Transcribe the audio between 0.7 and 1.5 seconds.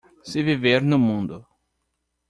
no mundo